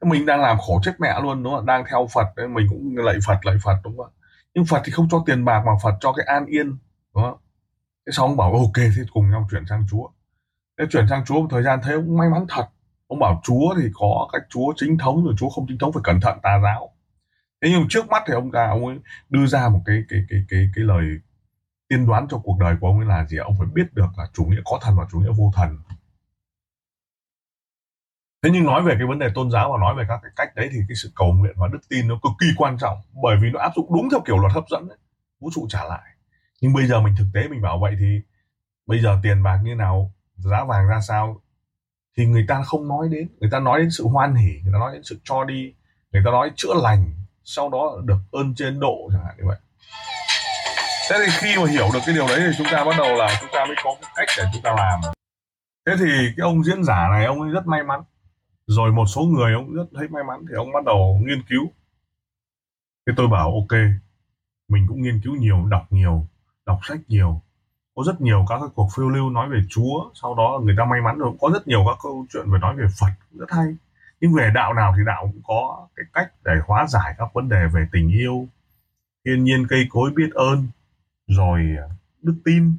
Mình 0.00 0.26
đang 0.26 0.40
làm 0.40 0.58
khổ 0.58 0.80
chết 0.82 0.92
mẹ 0.98 1.20
luôn 1.22 1.42
đúng 1.42 1.54
không 1.56 1.66
đang 1.66 1.84
theo 1.90 2.08
Phật 2.14 2.26
mình 2.50 2.66
cũng 2.70 2.96
lạy 2.96 3.16
Phật 3.26 3.46
lạy 3.46 3.56
Phật 3.62 3.76
đúng 3.84 3.96
không 3.96 4.12
nhưng 4.54 4.64
Phật 4.64 4.82
thì 4.84 4.92
không 4.92 5.08
cho 5.10 5.22
tiền 5.26 5.44
bạc 5.44 5.62
mà 5.66 5.72
Phật 5.82 5.94
cho 6.00 6.12
cái 6.12 6.26
an 6.26 6.46
yên 6.46 6.68
đúng 7.14 7.24
không 7.24 7.38
thế 8.06 8.12
sau 8.12 8.26
ông 8.26 8.36
bảo 8.36 8.52
ok 8.52 8.76
thế 8.76 9.02
cùng 9.12 9.30
nhau 9.30 9.46
chuyển 9.50 9.66
sang 9.68 9.84
Chúa. 9.90 10.08
Thế 10.78 10.84
chuyển 10.90 11.08
sang 11.08 11.24
Chúa 11.24 11.40
một 11.40 11.46
thời 11.50 11.62
gian 11.62 11.80
thấy 11.82 11.94
ông 11.94 12.16
may 12.16 12.28
mắn 12.28 12.46
thật 12.48 12.66
ông 13.06 13.18
bảo 13.18 13.40
Chúa 13.44 13.74
thì 13.80 13.88
có 13.94 14.28
cách 14.32 14.42
Chúa 14.50 14.72
chính 14.76 14.98
thống 14.98 15.24
rồi 15.24 15.34
Chúa 15.38 15.48
không 15.48 15.66
chính 15.68 15.78
thống 15.78 15.92
phải 15.92 16.00
cẩn 16.04 16.20
thận 16.20 16.38
tà 16.42 16.60
giáo. 16.62 16.92
Thế 17.62 17.68
nhưng 17.72 17.86
trước 17.88 18.08
mắt 18.08 18.22
thì 18.26 18.34
ông 18.34 18.52
ta, 18.52 18.66
ông 18.70 18.86
ấy 18.86 18.98
đưa 19.28 19.46
ra 19.46 19.68
một 19.68 19.80
cái 19.86 20.02
cái 20.08 20.20
cái 20.28 20.44
cái 20.48 20.70
cái 20.74 20.84
lời 20.84 21.04
tiên 21.88 22.06
đoán 22.06 22.26
cho 22.30 22.38
cuộc 22.38 22.58
đời 22.60 22.76
của 22.80 22.86
ông 22.86 22.98
ấy 22.98 23.06
là 23.06 23.26
gì 23.26 23.36
ông 23.36 23.54
phải 23.58 23.68
biết 23.74 23.94
được 23.94 24.08
là 24.16 24.26
chủ 24.32 24.44
nghĩa 24.44 24.60
có 24.64 24.78
thần 24.82 24.96
và 24.96 25.06
chủ 25.12 25.18
nghĩa 25.18 25.32
vô 25.36 25.52
thần. 25.54 25.78
Thế 28.42 28.50
nhưng 28.52 28.64
nói 28.64 28.82
về 28.82 28.94
cái 28.98 29.06
vấn 29.06 29.18
đề 29.18 29.28
tôn 29.34 29.50
giáo 29.50 29.72
và 29.72 29.78
nói 29.78 29.94
về 29.94 30.04
các 30.08 30.20
cái 30.22 30.32
cách 30.36 30.56
đấy 30.56 30.68
thì 30.72 30.78
cái 30.88 30.96
sự 31.02 31.12
cầu 31.14 31.32
nguyện 31.32 31.54
và 31.56 31.68
đức 31.68 31.78
tin 31.88 32.08
nó 32.08 32.14
cực 32.22 32.32
kỳ 32.40 32.46
quan 32.56 32.78
trọng, 32.78 32.98
bởi 33.22 33.36
vì 33.42 33.50
nó 33.50 33.60
áp 33.60 33.72
dụng 33.76 33.86
đúng 33.94 34.08
theo 34.10 34.20
kiểu 34.26 34.38
luật 34.38 34.52
hấp 34.52 34.64
dẫn 34.70 34.88
ấy. 34.88 34.98
vũ 35.40 35.50
trụ 35.54 35.66
trả 35.68 35.84
lại. 35.84 36.10
Nhưng 36.60 36.72
bây 36.74 36.86
giờ 36.86 37.00
mình 37.00 37.14
thực 37.18 37.26
tế 37.34 37.48
mình 37.48 37.62
bảo 37.62 37.78
vậy 37.78 37.96
thì 38.00 38.20
bây 38.86 39.00
giờ 39.00 39.18
tiền 39.22 39.42
bạc 39.42 39.60
như 39.64 39.74
nào, 39.74 40.12
giá 40.36 40.64
vàng 40.64 40.86
ra 40.86 41.00
sao 41.00 41.40
thì 42.16 42.26
người 42.26 42.44
ta 42.48 42.62
không 42.62 42.88
nói 42.88 43.08
đến, 43.10 43.28
người 43.40 43.50
ta 43.52 43.60
nói 43.60 43.80
đến 43.80 43.90
sự 43.90 44.04
hoan 44.04 44.34
hỉ, 44.34 44.52
người 44.64 44.72
ta 44.72 44.78
nói 44.78 44.92
đến 44.92 45.02
sự 45.02 45.18
cho 45.24 45.44
đi, 45.44 45.72
người 46.12 46.22
ta 46.24 46.30
nói 46.30 46.50
chữa 46.56 46.74
lành, 46.82 47.12
sau 47.44 47.68
đó 47.68 48.00
được 48.04 48.18
ơn 48.32 48.54
trên 48.54 48.80
độ 48.80 49.10
chẳng 49.12 49.24
hạn, 49.24 49.34
như 49.38 49.44
vậy. 49.46 49.56
Thế 51.10 51.16
thì 51.26 51.32
khi 51.38 51.56
mà 51.56 51.70
hiểu 51.70 51.88
được 51.92 52.00
cái 52.06 52.14
điều 52.14 52.26
đấy 52.28 52.40
thì 52.40 52.52
chúng 52.58 52.66
ta 52.72 52.84
bắt 52.84 52.94
đầu 52.98 53.16
là 53.16 53.36
chúng 53.40 53.50
ta 53.52 53.64
mới 53.64 53.76
có 53.84 53.96
cái 54.02 54.10
cách 54.16 54.28
để 54.38 54.44
chúng 54.52 54.62
ta 54.62 54.74
làm. 54.76 55.00
Thế 55.86 55.92
thì 55.98 56.10
cái 56.36 56.44
ông 56.44 56.64
diễn 56.64 56.84
giả 56.84 57.08
này, 57.10 57.24
ông 57.24 57.40
ấy 57.40 57.50
rất 57.50 57.66
may 57.66 57.82
mắn. 57.82 58.02
Rồi 58.66 58.92
một 58.92 59.06
số 59.06 59.22
người 59.22 59.52
ông 59.52 59.74
rất 59.74 59.84
thấy 59.94 60.08
may 60.08 60.24
mắn 60.24 60.44
thì 60.48 60.54
ông 60.54 60.72
bắt 60.72 60.84
đầu 60.84 61.20
nghiên 61.26 61.42
cứu. 61.48 61.72
Thế 63.06 63.12
tôi 63.16 63.28
bảo, 63.28 63.52
ok, 63.54 63.78
mình 64.68 64.86
cũng 64.88 65.02
nghiên 65.02 65.20
cứu 65.24 65.36
nhiều, 65.36 65.66
đọc 65.66 65.86
nhiều, 65.90 66.26
đọc 66.66 66.78
sách 66.88 66.98
nhiều 67.08 67.42
có 67.96 68.02
rất 68.06 68.20
nhiều 68.20 68.44
các 68.48 68.58
cái 68.60 68.68
cuộc 68.74 68.88
phiêu 68.96 69.08
lưu 69.08 69.30
nói 69.30 69.48
về 69.48 69.60
Chúa, 69.70 70.10
sau 70.14 70.34
đó 70.34 70.60
người 70.64 70.74
ta 70.78 70.84
may 70.84 71.00
mắn 71.00 71.18
rồi. 71.18 71.32
Có 71.40 71.50
rất 71.52 71.68
nhiều 71.68 71.84
các 71.86 71.98
câu 72.02 72.26
chuyện 72.32 72.50
về 72.50 72.58
nói 72.58 72.76
về 72.76 72.86
Phật, 73.00 73.12
rất 73.38 73.50
hay. 73.50 73.76
Nhưng 74.20 74.34
về 74.34 74.50
đạo 74.54 74.74
nào 74.74 74.94
thì 74.96 75.02
đạo 75.06 75.30
cũng 75.32 75.42
có 75.44 75.88
cái 75.96 76.06
cách 76.12 76.32
để 76.44 76.52
hóa 76.66 76.86
giải 76.86 77.14
các 77.18 77.28
vấn 77.34 77.48
đề 77.48 77.66
về 77.74 77.86
tình 77.92 78.08
yêu, 78.08 78.48
thiên 79.24 79.44
nhiên 79.44 79.66
cây 79.68 79.86
cối 79.90 80.10
biết 80.16 80.30
ơn, 80.34 80.68
rồi 81.26 81.60
à, 81.78 81.86
đức 82.22 82.36
tin. 82.44 82.76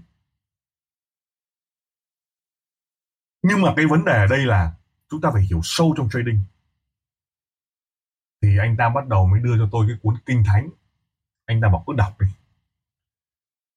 Nhưng 3.43 3.61
mà 3.61 3.73
cái 3.75 3.85
vấn 3.85 4.05
đề 4.05 4.13
ở 4.13 4.27
đây 4.27 4.45
là 4.45 4.73
chúng 5.09 5.21
ta 5.21 5.29
phải 5.33 5.41
hiểu 5.41 5.59
sâu 5.63 5.93
trong 5.97 6.09
trading. 6.09 6.39
Thì 8.41 8.57
anh 8.57 8.75
ta 8.77 8.89
bắt 8.89 9.07
đầu 9.07 9.27
mới 9.27 9.39
đưa 9.39 9.57
cho 9.57 9.69
tôi 9.71 9.85
cái 9.89 9.97
cuốn 10.01 10.15
kinh 10.25 10.43
thánh. 10.45 10.69
Anh 11.45 11.61
ta 11.61 11.69
bảo 11.69 11.83
cứ 11.87 11.93
đọc 11.97 12.21
đi 12.21 12.27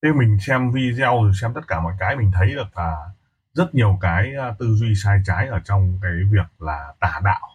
thế 0.02 0.12
mình 0.12 0.38
xem 0.40 0.72
video 0.72 1.22
rồi 1.22 1.32
xem 1.40 1.54
tất 1.54 1.60
cả 1.68 1.80
mọi 1.80 1.94
cái 1.98 2.16
mình 2.16 2.30
thấy 2.34 2.54
được 2.54 2.76
là 2.76 2.96
rất 3.54 3.74
nhiều 3.74 3.98
cái 4.00 4.34
à, 4.34 4.54
tư 4.58 4.74
duy 4.74 4.94
sai 4.94 5.22
trái 5.26 5.48
ở 5.48 5.60
trong 5.64 5.98
cái 6.02 6.12
việc 6.30 6.62
là 6.62 6.94
tà 7.00 7.20
đạo. 7.24 7.48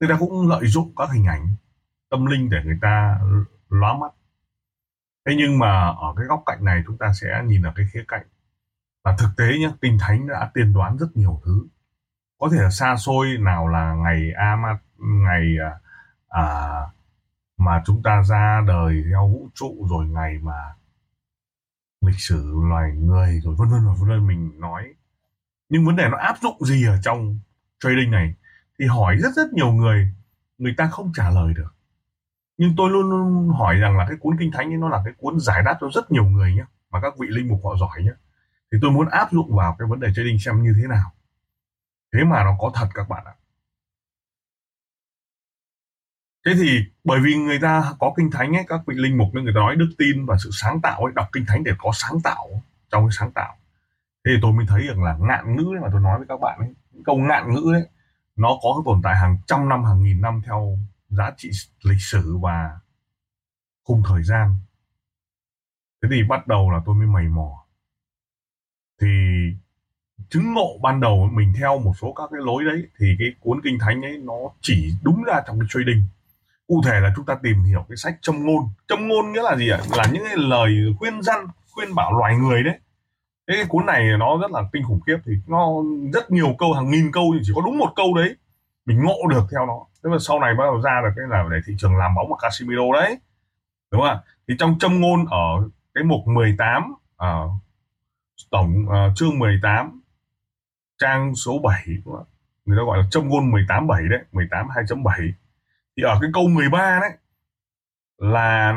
Người 0.00 0.08
ta 0.08 0.16
cũng 0.18 0.48
lợi 0.48 0.66
dụng 0.66 0.92
các 0.96 1.08
hình 1.12 1.24
ảnh 1.24 1.46
tâm 2.10 2.26
linh 2.26 2.50
để 2.50 2.58
người 2.64 2.78
ta 2.82 3.20
lóa 3.68 3.94
mắt. 3.98 4.12
Thế 5.26 5.34
nhưng 5.38 5.58
mà 5.58 5.88
ở 5.88 6.14
cái 6.16 6.26
góc 6.26 6.42
cạnh 6.46 6.64
này 6.64 6.82
chúng 6.86 6.98
ta 6.98 7.12
sẽ 7.12 7.42
nhìn 7.46 7.62
ở 7.62 7.72
cái 7.76 7.86
khía 7.92 8.04
cạnh. 8.08 8.26
Và 9.04 9.16
thực 9.18 9.28
tế 9.36 9.58
nhé 9.58 9.70
kinh 9.80 9.98
thánh 10.00 10.28
đã 10.28 10.50
tiên 10.54 10.72
đoán 10.72 10.96
rất 10.96 11.16
nhiều 11.16 11.40
thứ. 11.44 11.66
Có 12.38 12.48
thể 12.52 12.62
là 12.62 12.70
xa 12.70 12.96
xôi 12.96 13.26
nào 13.40 13.68
là 13.68 13.94
ngày 13.94 14.32
Amat 14.36 14.76
ngày 14.98 15.56
à, 15.60 15.72
à, 16.28 16.44
mà 17.56 17.82
chúng 17.86 18.02
ta 18.02 18.22
ra 18.22 18.60
đời 18.66 19.04
theo 19.10 19.28
vũ 19.28 19.48
trụ 19.54 19.86
rồi 19.90 20.06
ngày 20.06 20.38
mà 20.42 20.74
lịch 22.00 22.20
sử 22.20 22.54
loài 22.68 22.92
người 22.92 23.40
rồi 23.44 23.54
vân 23.58 23.68
vân 23.68 23.86
và 23.86 23.92
vân 24.00 24.08
vân 24.08 24.26
mình 24.26 24.60
nói. 24.60 24.94
Nhưng 25.68 25.84
vấn 25.86 25.96
đề 25.96 26.08
nó 26.08 26.16
áp 26.16 26.36
dụng 26.42 26.64
gì 26.64 26.86
ở 26.86 26.98
trong 27.02 27.38
trading 27.80 28.10
này? 28.10 28.34
Thì 28.78 28.86
hỏi 28.86 29.16
rất 29.16 29.34
rất 29.36 29.52
nhiều 29.52 29.72
người 29.72 30.14
người 30.58 30.74
ta 30.76 30.86
không 30.86 31.12
trả 31.14 31.30
lời 31.30 31.54
được. 31.54 31.74
Nhưng 32.58 32.74
tôi 32.76 32.90
luôn 32.90 33.10
luôn 33.10 33.48
hỏi 33.48 33.76
rằng 33.76 33.96
là 33.96 34.06
cái 34.08 34.16
cuốn 34.20 34.36
kinh 34.38 34.50
thánh 34.52 34.70
ấy, 34.70 34.76
nó 34.76 34.88
là 34.88 35.02
cái 35.04 35.14
cuốn 35.18 35.40
giải 35.40 35.62
đáp 35.62 35.78
cho 35.80 35.88
rất 35.94 36.12
nhiều 36.12 36.24
người 36.24 36.54
nhé 36.54 36.64
mà 36.90 37.00
các 37.02 37.14
vị 37.18 37.26
linh 37.30 37.48
mục 37.48 37.60
họ 37.64 37.76
giỏi 37.76 38.02
nhé 38.02 38.12
thì 38.72 38.78
tôi 38.82 38.90
muốn 38.90 39.08
áp 39.08 39.32
dụng 39.32 39.56
vào 39.56 39.76
cái 39.78 39.88
vấn 39.88 40.00
đề 40.00 40.08
trading 40.16 40.38
xem 40.38 40.62
như 40.62 40.74
thế 40.82 40.88
nào. 40.88 41.12
Thế 42.12 42.24
mà 42.24 42.44
nó 42.44 42.56
có 42.60 42.70
thật 42.74 42.88
các 42.94 43.08
bạn 43.08 43.24
ạ 43.24 43.34
thế 46.46 46.52
thì 46.54 46.78
bởi 47.04 47.20
vì 47.24 47.34
người 47.34 47.58
ta 47.60 47.92
có 47.98 48.14
kinh 48.16 48.30
thánh 48.30 48.56
ấy, 48.56 48.64
các 48.68 48.80
vị 48.86 48.94
linh 48.98 49.18
mục 49.18 49.28
nên 49.34 49.44
người 49.44 49.52
ta 49.54 49.60
nói 49.60 49.76
đức 49.76 49.90
tin 49.98 50.26
và 50.26 50.36
sự 50.44 50.50
sáng 50.52 50.80
tạo 50.80 51.00
ấy, 51.04 51.12
đọc 51.14 51.28
kinh 51.32 51.46
thánh 51.46 51.64
để 51.64 51.72
có 51.78 51.90
sáng 51.94 52.20
tạo 52.24 52.62
trong 52.90 53.04
cái 53.06 53.16
sáng 53.18 53.32
tạo. 53.32 53.56
Thế 54.24 54.32
thì 54.34 54.38
tôi 54.42 54.52
mới 54.52 54.66
thấy 54.68 54.86
rằng 54.86 55.02
là 55.02 55.16
ngạn 55.20 55.56
ngữ 55.56 55.64
ấy 55.74 55.80
mà 55.80 55.88
tôi 55.92 56.00
nói 56.00 56.18
với 56.18 56.26
các 56.28 56.40
bạn 56.40 56.58
ấy 56.58 56.74
câu 57.04 57.16
ngạn 57.16 57.54
ngữ 57.54 57.72
ấy, 57.72 57.88
nó 58.36 58.48
có 58.62 58.74
cái 58.76 58.82
tồn 58.84 59.00
tại 59.02 59.16
hàng 59.16 59.38
trăm 59.46 59.68
năm, 59.68 59.84
hàng 59.84 60.02
nghìn 60.02 60.20
năm 60.20 60.42
theo 60.46 60.78
giá 61.08 61.30
trị 61.36 61.50
lịch 61.82 62.00
sử 62.00 62.38
và 62.38 62.80
khung 63.84 64.02
thời 64.08 64.22
gian. 64.22 64.56
Thế 66.02 66.08
thì 66.12 66.22
bắt 66.28 66.46
đầu 66.46 66.70
là 66.70 66.80
tôi 66.86 66.94
mới 66.94 67.06
mày 67.06 67.28
mò. 67.28 67.66
Thì 69.00 69.08
chứng 70.28 70.54
ngộ 70.54 70.78
ban 70.82 71.00
đầu 71.00 71.28
mình 71.32 71.52
theo 71.58 71.78
một 71.78 71.92
số 72.00 72.12
các 72.12 72.28
cái 72.32 72.40
lối 72.44 72.64
đấy, 72.64 72.88
thì 72.98 73.16
cái 73.18 73.28
cuốn 73.40 73.60
kinh 73.64 73.78
thánh 73.78 74.02
ấy 74.02 74.18
nó 74.18 74.34
chỉ 74.60 74.94
đúng 75.02 75.22
ra 75.22 75.42
trong 75.46 75.60
cái 75.60 75.66
trading 75.70 76.04
cụ 76.70 76.82
thể 76.84 77.00
là 77.00 77.12
chúng 77.16 77.24
ta 77.24 77.34
tìm 77.42 77.62
hiểu 77.62 77.84
cái 77.88 77.96
sách 77.96 78.14
châm 78.22 78.46
ngôn. 78.46 78.62
Châm 78.88 79.08
ngôn 79.08 79.32
nghĩa 79.32 79.42
là 79.42 79.56
gì 79.56 79.70
ạ? 79.70 79.78
Là 79.96 80.04
những 80.12 80.24
cái 80.24 80.36
lời 80.36 80.94
khuyên 80.98 81.22
răn 81.22 81.38
khuyên 81.70 81.94
bảo 81.94 82.18
loài 82.18 82.36
người 82.36 82.62
đấy. 82.62 82.78
Thế 83.48 83.54
cái 83.56 83.64
cuốn 83.68 83.86
này 83.86 84.08
nó 84.18 84.38
rất 84.40 84.50
là 84.50 84.62
kinh 84.72 84.84
khủng 84.84 85.00
khiếp 85.06 85.16
thì 85.26 85.32
nó 85.46 85.66
rất 86.12 86.30
nhiều 86.30 86.54
câu 86.58 86.72
hàng 86.72 86.90
nghìn 86.90 87.12
câu 87.12 87.24
thì 87.34 87.40
chỉ 87.44 87.52
có 87.54 87.62
đúng 87.64 87.78
một 87.78 87.92
câu 87.96 88.14
đấy 88.14 88.36
mình 88.86 89.02
ngộ 89.02 89.16
được 89.30 89.44
theo 89.52 89.66
nó. 89.66 89.86
Thế 90.04 90.10
mà 90.10 90.16
sau 90.20 90.40
này 90.40 90.54
bắt 90.58 90.64
đầu 90.64 90.80
ra 90.80 91.00
được 91.04 91.10
cái 91.16 91.24
là 91.28 91.48
để 91.50 91.56
thị 91.66 91.74
trường 91.78 91.96
làm 91.96 92.14
bóng 92.14 92.28
của 92.28 92.38
Casimiro 92.42 92.82
đấy. 92.92 93.18
Đúng 93.90 94.00
không 94.00 94.10
ạ? 94.10 94.20
Thì 94.48 94.54
trong 94.58 94.78
châm 94.78 95.00
ngôn 95.00 95.26
ở 95.26 95.68
cái 95.94 96.04
mục 96.04 96.20
18 96.26 96.82
uh, 96.92 96.98
à, 97.16 97.30
tổng 98.50 98.86
uh, 98.86 99.16
chương 99.16 99.38
18 99.38 100.00
trang 100.98 101.34
số 101.34 101.58
7 101.58 101.84
người 102.64 102.78
ta 102.78 102.82
gọi 102.86 102.98
là 102.98 103.04
châm 103.10 103.28
ngôn 103.28 103.50
18 103.50 103.86
7 103.86 104.02
đấy 104.10 104.20
18 104.32 104.66
2.7 104.68 105.32
thì 106.00 106.04
ở 106.04 106.18
cái 106.20 106.30
câu 106.34 106.48
13 106.48 107.00
đấy 107.00 107.10
là 108.18 108.74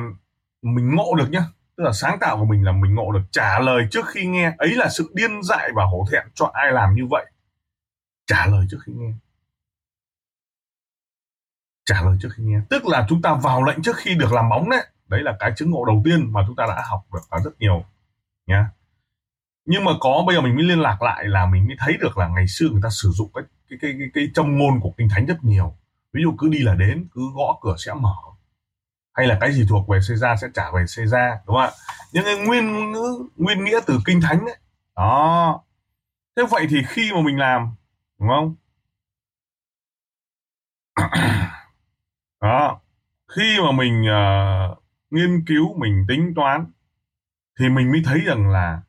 mình 0.61 0.95
ngộ 0.95 1.15
được 1.17 1.29
nhá. 1.29 1.45
Tức 1.77 1.83
là 1.83 1.91
sáng 1.91 2.17
tạo 2.19 2.37
của 2.37 2.45
mình 2.45 2.63
là 2.63 2.71
mình 2.71 2.95
ngộ 2.95 3.11
được 3.11 3.23
trả 3.31 3.59
lời 3.59 3.87
trước 3.91 4.05
khi 4.07 4.25
nghe. 4.25 4.53
Ấy 4.57 4.69
là 4.75 4.89
sự 4.89 5.11
điên 5.13 5.43
dại 5.43 5.69
và 5.75 5.85
hổ 5.85 6.05
thẹn 6.11 6.27
cho 6.33 6.51
ai 6.53 6.71
làm 6.71 6.95
như 6.95 7.07
vậy. 7.09 7.25
Trả 8.25 8.45
lời 8.45 8.65
trước 8.69 8.77
khi 8.85 8.93
nghe. 8.95 9.13
Trả 11.85 12.01
lời 12.01 12.17
trước 12.21 12.29
khi 12.35 12.43
nghe. 12.43 12.59
Tức 12.69 12.85
là 12.85 13.05
chúng 13.09 13.21
ta 13.21 13.33
vào 13.33 13.63
lệnh 13.63 13.81
trước 13.81 13.97
khi 13.97 14.15
được 14.15 14.33
làm 14.33 14.49
bóng 14.49 14.69
đấy. 14.69 14.85
Đấy 15.07 15.21
là 15.23 15.35
cái 15.39 15.51
chứng 15.55 15.71
ngộ 15.71 15.85
đầu 15.85 16.01
tiên 16.05 16.33
mà 16.33 16.43
chúng 16.47 16.55
ta 16.55 16.65
đã 16.67 16.83
học 16.89 17.05
được 17.13 17.21
và 17.29 17.39
rất 17.43 17.51
nhiều 17.59 17.83
nhá. 18.47 18.69
Nhưng 19.65 19.83
mà 19.83 19.91
có 19.99 20.23
bây 20.27 20.35
giờ 20.35 20.41
mình 20.41 20.55
mới 20.55 20.63
liên 20.63 20.79
lạc 20.79 21.01
lại 21.01 21.25
là 21.25 21.45
mình 21.45 21.67
mới 21.67 21.75
thấy 21.79 21.97
được 21.97 22.17
là 22.17 22.27
ngày 22.27 22.47
xưa 22.47 22.69
người 22.71 22.81
ta 22.83 22.89
sử 22.91 23.09
dụng 23.09 23.31
cái 23.33 23.43
cái 23.69 23.79
cái 23.81 23.95
cái, 23.99 24.07
cái 24.13 24.27
châm 24.33 24.57
ngôn 24.57 24.79
của 24.79 24.91
kinh 24.97 25.09
thánh 25.09 25.25
rất 25.25 25.43
nhiều 25.43 25.77
ví 26.13 26.21
dụ 26.23 26.35
cứ 26.37 26.49
đi 26.49 26.59
là 26.59 26.75
đến 26.75 27.07
cứ 27.11 27.21
gõ 27.35 27.59
cửa 27.61 27.75
sẽ 27.77 27.93
mở. 27.93 28.15
Hay 29.13 29.27
là 29.27 29.37
cái 29.41 29.53
gì 29.53 29.65
thuộc 29.69 29.87
về 29.87 29.99
xê 30.01 30.15
ra 30.15 30.35
sẽ 30.35 30.47
trả 30.53 30.71
về 30.71 30.85
xê 30.87 31.05
ra 31.05 31.37
đúng 31.47 31.55
không 31.55 31.65
ạ? 31.65 31.71
Những 32.13 32.23
cái 32.23 32.37
nguyên 32.37 32.91
ngữ 32.91 33.27
nguyên 33.35 33.63
nghĩa 33.63 33.79
từ 33.87 33.99
kinh 34.05 34.21
thánh 34.21 34.45
đấy 34.45 34.57
đó. 34.95 35.63
Thế 36.37 36.43
vậy 36.49 36.67
thì 36.69 36.77
khi 36.87 37.11
mà 37.13 37.21
mình 37.21 37.37
làm 37.39 37.75
đúng 38.19 38.29
không? 38.29 38.55
Đó. 42.41 42.79
Khi 43.35 43.57
mà 43.63 43.71
mình 43.71 44.01
uh, 44.01 44.83
nghiên 45.09 45.45
cứu 45.45 45.77
mình 45.77 46.05
tính 46.07 46.33
toán 46.35 46.65
thì 47.59 47.69
mình 47.69 47.91
mới 47.91 48.01
thấy 48.05 48.19
rằng 48.19 48.49
là 48.49 48.81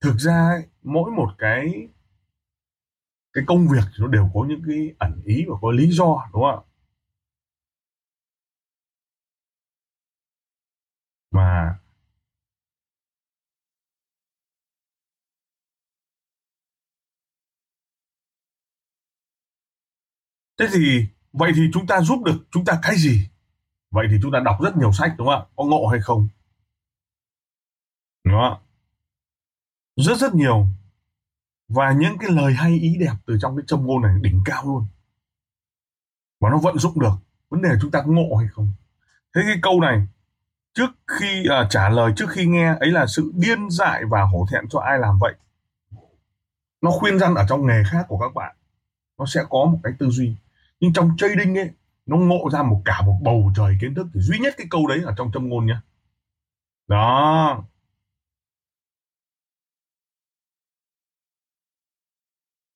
thực 0.00 0.16
ra 0.16 0.48
ấy, 0.48 0.62
mỗi 0.82 1.10
một 1.10 1.28
cái 1.38 1.88
cái 3.32 3.44
công 3.46 3.68
việc 3.68 3.84
nó 3.98 4.06
đều 4.08 4.30
có 4.34 4.44
những 4.48 4.62
cái 4.68 4.94
ẩn 4.98 5.22
ý 5.24 5.44
và 5.48 5.56
có 5.62 5.70
lý 5.72 5.90
do, 5.90 6.28
đúng 6.32 6.42
không 6.42 6.56
ạ? 6.56 6.62
Mà 11.30 11.78
thế 20.58 20.66
thì, 20.72 21.06
vậy 21.32 21.52
thì 21.56 21.62
chúng 21.72 21.86
ta 21.86 22.00
giúp 22.00 22.22
được 22.24 22.36
chúng 22.50 22.64
ta 22.64 22.78
cái 22.82 22.96
gì? 22.96 23.28
Vậy 23.90 24.06
thì 24.10 24.16
chúng 24.22 24.32
ta 24.32 24.40
đọc 24.44 24.56
rất 24.62 24.76
nhiều 24.76 24.92
sách, 24.92 25.14
đúng 25.18 25.26
không 25.26 25.34
ạ? 25.40 25.46
Có 25.56 25.64
ngộ 25.64 25.86
hay 25.86 26.00
không? 26.00 26.28
Đúng 28.24 28.34
không 28.34 28.42
ạ? 28.42 28.60
Rất 29.96 30.18
rất 30.18 30.34
nhiều 30.34 30.66
và 31.74 31.92
những 31.92 32.18
cái 32.18 32.30
lời 32.30 32.52
hay 32.52 32.78
ý 32.78 32.96
đẹp 33.00 33.14
từ 33.26 33.38
trong 33.40 33.56
cái 33.56 33.64
châm 33.66 33.86
ngôn 33.86 34.02
này 34.02 34.14
đỉnh 34.20 34.40
cao 34.44 34.62
luôn. 34.64 34.86
Và 36.40 36.50
nó 36.50 36.58
vận 36.58 36.78
dụng 36.78 37.00
được 37.00 37.14
vấn 37.48 37.62
đề 37.62 37.68
là 37.68 37.76
chúng 37.80 37.90
ta 37.90 38.02
ngộ 38.06 38.36
hay 38.36 38.48
không. 38.48 38.72
Thế 39.34 39.42
cái 39.46 39.56
câu 39.62 39.80
này 39.80 40.06
trước 40.74 40.90
khi 41.06 41.46
à, 41.50 41.66
trả 41.70 41.88
lời 41.88 42.12
trước 42.16 42.30
khi 42.30 42.46
nghe 42.46 42.74
ấy 42.80 42.90
là 42.90 43.06
sự 43.06 43.32
điên 43.34 43.70
dại 43.70 44.02
và 44.10 44.22
hổ 44.22 44.46
thẹn 44.52 44.68
cho 44.68 44.80
ai 44.80 44.98
làm 44.98 45.18
vậy 45.18 45.34
nó 46.82 46.90
khuyên 46.90 47.18
răn 47.18 47.34
ở 47.34 47.46
trong 47.48 47.66
nghề 47.66 47.82
khác 47.90 48.04
của 48.08 48.18
các 48.18 48.34
bạn 48.34 48.56
nó 49.18 49.26
sẽ 49.26 49.44
có 49.50 49.64
một 49.64 49.78
cái 49.82 49.92
tư 49.98 50.10
duy. 50.10 50.34
Nhưng 50.80 50.92
trong 50.92 51.10
trading 51.18 51.58
ấy 51.58 51.70
nó 52.06 52.16
ngộ 52.16 52.50
ra 52.52 52.62
một 52.62 52.82
cả 52.84 53.02
một 53.02 53.18
bầu 53.22 53.52
trời 53.56 53.76
kiến 53.80 53.94
thức 53.94 54.06
thì 54.14 54.20
duy 54.20 54.38
nhất 54.38 54.54
cái 54.56 54.66
câu 54.70 54.86
đấy 54.86 55.02
ở 55.04 55.14
trong 55.16 55.32
châm 55.32 55.48
ngôn 55.48 55.66
nhá. 55.66 55.82
Đó. 56.88 57.64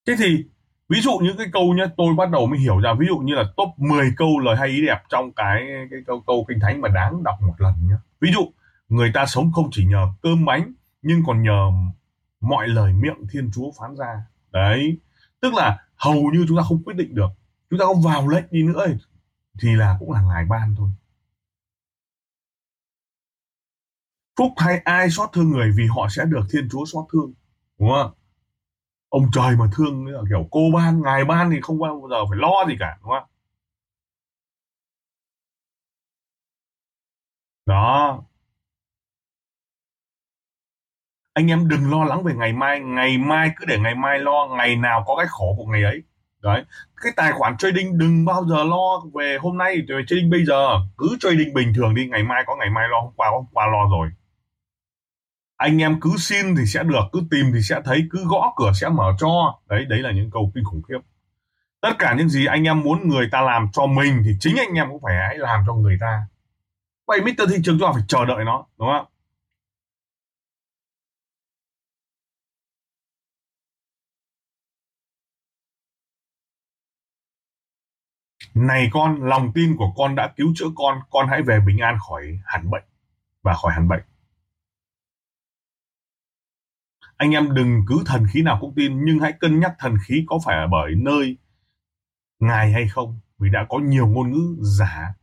Thế 0.07 0.15
thì, 0.19 0.45
ví 0.89 1.01
dụ 1.01 1.19
những 1.23 1.37
cái 1.37 1.47
câu 1.53 1.75
nhá, 1.75 1.85
tôi 1.97 2.15
bắt 2.15 2.31
đầu 2.31 2.47
mới 2.47 2.59
hiểu 2.59 2.79
ra, 2.81 2.95
ví 2.99 3.07
dụ 3.07 3.19
như 3.19 3.35
là 3.35 3.45
top 3.57 3.69
10 3.77 4.11
câu 4.17 4.39
lời 4.39 4.57
hay 4.57 4.69
ý 4.69 4.87
đẹp 4.87 5.03
trong 5.09 5.33
cái 5.33 5.65
cái 5.91 6.01
câu 6.07 6.21
câu 6.27 6.45
kinh 6.49 6.61
thánh 6.61 6.81
mà 6.81 6.89
đáng 6.89 7.23
đọc 7.23 7.35
một 7.41 7.55
lần 7.59 7.75
nhá. 7.91 7.97
Ví 8.21 8.31
dụ, 8.33 8.53
người 8.89 9.11
ta 9.15 9.27
sống 9.27 9.53
không 9.53 9.69
chỉ 9.73 9.87
nhờ 9.87 10.07
cơm 10.23 10.45
bánh, 10.45 10.73
nhưng 11.03 11.23
còn 11.27 11.43
nhờ 11.43 11.71
mọi 12.41 12.69
lời 12.69 12.93
miệng 12.93 13.27
thiên 13.33 13.51
chúa 13.55 13.71
phán 13.81 13.97
ra. 13.97 14.23
Đấy, 14.53 14.99
tức 15.41 15.55
là 15.55 15.85
hầu 15.97 16.31
như 16.33 16.45
chúng 16.49 16.57
ta 16.57 16.63
không 16.63 16.83
quyết 16.85 16.97
định 16.97 17.15
được. 17.15 17.31
Chúng 17.71 17.79
ta 17.79 17.85
có 17.87 17.95
vào 18.05 18.29
lệnh 18.29 18.45
đi 18.51 18.63
nữa 18.63 18.87
thì 19.63 19.69
là 19.77 19.97
cũng 20.01 20.13
là 20.13 20.23
ngài 20.23 20.45
ban 20.45 20.75
thôi. 20.79 20.91
Phúc 24.39 24.53
hay 24.57 24.79
ai 24.85 25.11
xót 25.11 25.31
thương 25.33 25.51
người 25.51 25.71
vì 25.77 25.87
họ 25.87 26.09
sẽ 26.11 26.25
được 26.25 26.47
thiên 26.53 26.69
chúa 26.71 26.85
xót 26.93 27.05
thương, 27.13 27.33
đúng 27.79 27.91
không 27.91 28.13
ông 29.09 29.27
trời 29.33 29.57
mà 29.57 29.67
thương 29.73 30.07
kiểu 30.29 30.49
cô 30.51 30.61
ban, 30.75 31.03
ngài 31.03 31.25
ban 31.25 31.51
thì 31.51 31.61
không 31.63 31.79
bao 31.79 32.09
giờ 32.11 32.17
phải 32.31 32.39
lo 32.39 32.65
gì 32.69 32.75
cả, 32.81 32.97
đúng 33.03 33.11
không? 33.11 33.29
Đó. 37.67 38.25
Anh 41.35 41.51
em 41.51 41.69
đừng 41.69 41.91
lo 41.91 42.05
lắng 42.05 42.23
về 42.25 42.35
ngày 42.35 42.53
mai 42.53 42.81
ngày 42.81 43.19
mai 43.19 43.51
cứ 43.57 43.65
để 43.67 43.79
ngày 43.79 43.95
mai 43.95 44.19
lo, 44.19 44.47
ngày 44.57 44.77
nào 44.77 45.05
có 45.07 45.17
cái 45.17 45.27
khổ 45.31 45.55
của 45.59 45.65
ngày 45.67 45.83
ấy. 45.83 46.03
Đấy. 46.43 46.65
Cái 47.03 47.13
tài 47.17 47.33
khoản 47.33 47.57
trading 47.57 47.99
đừng 47.99 48.25
bao 48.25 48.45
giờ 48.47 48.65
lo 48.65 49.03
về 49.15 49.39
hôm 49.41 49.59
nay, 49.59 49.77
về 49.89 49.97
trading 50.07 50.31
bây 50.31 50.45
giờ. 50.45 50.69
Cứ 50.99 51.17
trading 51.21 51.55
bình 51.55 51.73
thường 51.77 51.95
đi, 51.95 52.09
ngày 52.09 52.23
mai 52.23 52.45
có 52.47 52.57
ngày 52.57 52.71
mai 52.71 52.89
lo, 52.89 53.01
hôm 53.01 53.13
qua 53.17 53.29
có 53.31 53.37
hôm 53.37 53.47
qua 53.53 53.67
lo 53.67 53.89
rồi 53.91 54.09
anh 55.57 55.79
em 55.83 56.01
cứ 56.01 56.11
xin 56.19 56.57
thì 56.57 56.67
sẽ 56.67 56.83
được, 56.83 57.03
cứ 57.13 57.23
tìm 57.31 57.47
thì 57.55 57.63
sẽ 57.63 57.81
thấy, 57.85 58.03
cứ 58.11 58.25
gõ 58.27 58.55
cửa 58.57 58.73
sẽ 58.81 58.89
mở 58.89 59.13
cho. 59.19 59.61
Đấy 59.69 59.85
đấy 59.89 59.99
là 59.99 60.13
những 60.13 60.31
câu 60.31 60.53
kinh 60.55 60.65
khủng 60.65 60.83
khiếp. 60.83 60.99
Tất 61.81 61.93
cả 61.99 62.15
những 62.19 62.29
gì 62.29 62.47
anh 62.47 62.65
em 62.65 62.81
muốn 62.81 63.09
người 63.09 63.29
ta 63.33 63.43
làm 63.43 63.69
cho 63.73 63.87
mình 63.87 64.23
thì 64.25 64.33
chính 64.41 64.57
anh 64.57 64.75
em 64.75 64.89
cũng 64.91 65.01
phải 65.03 65.17
hãy 65.29 65.39
làm 65.39 65.65
cho 65.67 65.75
người 65.75 65.99
ta. 66.01 66.27
Vậy 67.07 67.21
Mr. 67.21 67.51
thị 67.51 67.57
trường 67.65 67.79
cho 67.81 67.93
phải 67.95 68.03
chờ 68.09 68.25
đợi 68.25 68.45
nó, 68.45 68.67
đúng 68.79 68.89
không 68.89 69.07
này 78.57 78.89
con, 78.93 79.23
lòng 79.23 79.53
tin 79.55 79.77
của 79.77 79.93
con 79.97 80.15
đã 80.15 80.33
cứu 80.37 80.53
chữa 80.57 80.67
con 80.77 81.01
con 81.11 81.29
hãy 81.29 81.43
về 81.43 81.61
bình 81.67 81.79
an 81.79 81.99
khỏi 82.09 82.39
hẳn 82.45 82.71
bệnh 82.71 82.85
và 83.43 83.55
khỏi 83.55 83.73
hẳn 83.73 83.89
bệnh 83.89 84.03
anh 87.17 87.31
em 87.31 87.55
đừng 87.55 87.85
cứ 87.89 88.03
thần 88.07 88.27
khí 88.33 88.43
nào 88.43 88.59
cũng 88.61 88.75
tin, 88.77 89.05
nhưng 89.05 89.19
hãy 89.19 89.33
cân 89.41 89.61
nhắc 89.61 89.75
thần 89.79 89.97
khí 90.07 90.25
có 90.29 90.39
phải 90.45 90.57
ở 90.57 90.67
bởi 90.69 90.95
nơi 90.97 91.37
ngài 92.39 92.73
hay 92.73 92.89
không. 92.89 93.21
Vì 93.39 93.51
đã 93.51 93.67
có 93.69 93.79
nhiều 93.79 94.07
ngôn 94.07 94.33
ngữ 94.33 94.57
giả 94.63 95.15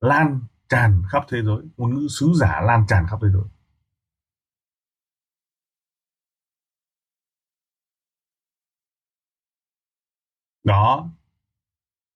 lan 0.00 0.40
tràn 0.68 1.02
khắp 1.10 1.24
thế 1.28 1.42
giới. 1.42 1.58
Ngôn 1.76 1.94
ngữ 1.94 2.06
sứ 2.20 2.32
giả 2.36 2.60
lan 2.60 2.84
tràn 2.88 3.06
khắp 3.10 3.18
thế 3.22 3.28
giới. 3.32 3.44
Đó. 10.64 11.10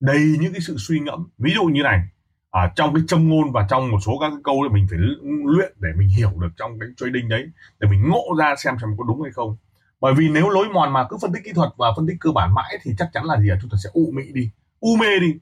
Đầy 0.01 0.37
những 0.41 0.53
cái 0.53 0.61
sự 0.61 0.77
suy 0.79 1.01
ngẫm. 1.01 1.29
Ví 1.39 1.53
dụ 1.55 1.63
như 1.65 1.83
này 1.83 2.09
à, 2.57 2.73
trong 2.77 2.95
cái 2.95 3.03
châm 3.09 3.29
ngôn 3.29 3.53
và 3.53 3.67
trong 3.71 3.91
một 3.91 3.99
số 4.07 4.19
các 4.21 4.29
cái 4.29 4.41
câu 4.45 4.57
thì 4.63 4.75
mình 4.75 4.87
phải 4.91 4.99
luyện 5.45 5.73
để 5.81 5.89
mình 5.97 6.09
hiểu 6.09 6.33
được 6.37 6.49
trong 6.57 6.79
cái 6.79 6.89
trading 6.97 7.29
đấy 7.29 7.47
để 7.81 7.89
mình 7.89 8.09
ngộ 8.09 8.25
ra 8.39 8.55
xem 8.57 8.75
xem 8.81 8.91
có 8.99 9.05
đúng 9.09 9.23
hay 9.23 9.33
không. 9.33 9.57
Bởi 10.01 10.15
vì 10.15 10.29
nếu 10.29 10.49
lối 10.49 10.69
mòn 10.69 10.93
mà 10.93 11.07
cứ 11.11 11.17
phân 11.23 11.33
tích 11.33 11.45
kỹ 11.45 11.53
thuật 11.53 11.69
và 11.77 11.89
phân 11.97 12.07
tích 12.07 12.17
cơ 12.21 12.31
bản 12.33 12.55
mãi 12.55 12.79
thì 12.83 12.91
chắc 12.99 13.09
chắn 13.13 13.25
là 13.25 13.41
gì 13.41 13.51
à? 13.51 13.59
chúng 13.61 13.71
ta 13.71 13.77
sẽ 13.85 13.91
u 13.93 14.11
mị 14.15 14.23
đi 14.33 14.51
u 14.81 14.97
mê 14.97 15.19
đi. 15.21 15.35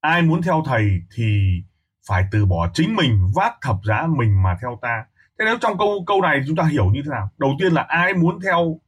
Ai 0.00 0.22
muốn 0.22 0.42
theo 0.42 0.62
thầy 0.66 1.02
thì 1.14 1.62
phải 2.08 2.24
từ 2.30 2.46
bỏ 2.46 2.70
chính 2.74 2.96
mình 2.96 3.30
vác 3.34 3.54
thập 3.62 3.76
giá 3.84 4.06
mình 4.16 4.42
mà 4.42 4.56
theo 4.62 4.78
ta. 4.82 5.04
Thế 5.38 5.44
nếu 5.44 5.58
trong 5.60 5.78
câu 5.78 6.04
câu 6.06 6.22
này 6.22 6.40
chúng 6.46 6.56
ta 6.56 6.64
hiểu 6.64 6.86
như 6.86 7.00
thế 7.04 7.10
nào? 7.10 7.30
Đầu 7.38 7.50
tiên 7.58 7.72
là 7.72 7.82
ai 7.82 8.14
muốn 8.14 8.40
theo 8.40 8.80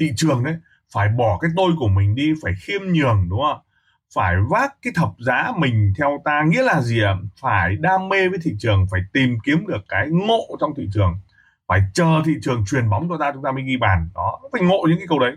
thị 0.00 0.12
trường 0.16 0.44
đấy 0.44 0.56
phải 0.92 1.08
bỏ 1.08 1.38
cái 1.40 1.50
tôi 1.56 1.72
của 1.78 1.88
mình 1.88 2.14
đi 2.14 2.32
phải 2.42 2.52
khiêm 2.62 2.80
nhường 2.82 3.28
đúng 3.30 3.40
không 3.42 3.60
phải 4.14 4.34
vác 4.50 4.76
cái 4.82 4.92
thập 4.96 5.08
giá 5.18 5.52
mình 5.58 5.92
theo 5.98 6.22
ta 6.24 6.42
nghĩa 6.48 6.62
là 6.62 6.80
gì 6.80 7.02
ạ? 7.02 7.14
Phải 7.40 7.76
đam 7.76 8.08
mê 8.08 8.28
với 8.28 8.38
thị 8.42 8.54
trường, 8.58 8.86
phải 8.90 9.00
tìm 9.12 9.38
kiếm 9.44 9.66
được 9.66 9.84
cái 9.88 10.08
ngộ 10.10 10.56
trong 10.60 10.74
thị 10.76 10.88
trường, 10.94 11.20
phải 11.68 11.80
chờ 11.94 12.22
thị 12.24 12.32
trường 12.42 12.64
truyền 12.66 12.90
bóng 12.90 13.08
cho 13.08 13.16
ta, 13.20 13.32
chúng 13.32 13.42
ta 13.42 13.52
mới 13.52 13.62
ghi 13.62 13.76
bàn. 13.76 14.08
Đó, 14.14 14.40
phải 14.52 14.62
ngộ 14.62 14.86
những 14.88 14.98
cái 14.98 15.06
câu 15.08 15.18
đấy. 15.18 15.36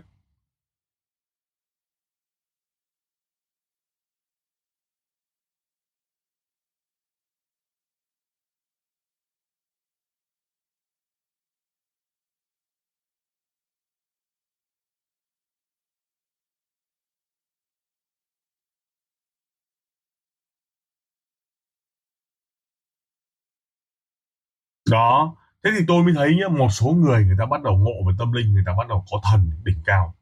Đó. 24.92 25.36
Thế 25.64 25.70
thì 25.78 25.84
tôi 25.88 26.04
mới 26.04 26.14
thấy 26.16 26.36
nhá, 26.40 26.48
một 26.48 26.68
số 26.70 26.86
người 26.86 27.24
người 27.24 27.36
ta 27.38 27.46
bắt 27.46 27.62
đầu 27.62 27.76
ngộ 27.78 27.92
về 28.08 28.14
tâm 28.18 28.32
linh, 28.32 28.52
người 28.54 28.62
ta 28.66 28.72
bắt 28.78 28.88
đầu 28.88 29.04
có 29.10 29.20
thần 29.30 29.50
đỉnh 29.64 29.78
cao. 29.84 30.14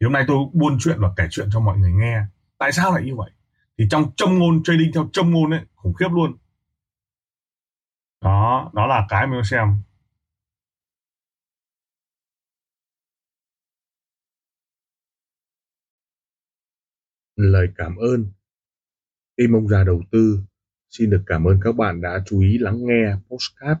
Thì 0.00 0.04
hôm 0.04 0.12
nay 0.12 0.24
tôi 0.28 0.38
buôn 0.52 0.76
chuyện 0.80 0.96
và 1.00 1.08
kể 1.16 1.24
chuyện 1.30 1.48
cho 1.52 1.60
mọi 1.60 1.78
người 1.78 1.92
nghe. 1.92 2.22
Tại 2.58 2.72
sao 2.72 2.92
lại 2.92 3.02
như 3.04 3.16
vậy? 3.16 3.30
Thì 3.78 3.84
trong 3.90 4.12
châm 4.16 4.38
ngôn, 4.38 4.62
trading 4.62 4.92
theo 4.94 5.08
châm 5.12 5.30
ngôn 5.30 5.50
ấy, 5.50 5.60
khủng 5.74 5.94
khiếp 5.94 6.08
luôn. 6.12 6.36
Đó 8.22 8.70
đó 8.74 8.86
là 8.86 9.06
cái 9.08 9.26
mình 9.26 9.44
xem. 9.44 9.82
Lời 17.36 17.68
cảm 17.76 17.96
ơn. 17.96 18.26
Tim 19.36 19.52
ông 19.52 19.68
già 19.68 19.84
đầu 19.84 20.02
tư, 20.12 20.40
xin 20.90 21.10
được 21.10 21.22
cảm 21.26 21.44
ơn 21.44 21.60
các 21.64 21.72
bạn 21.72 22.00
đã 22.00 22.22
chú 22.26 22.40
ý 22.40 22.58
lắng 22.58 22.78
nghe 22.86 23.14
postcard 23.28 23.80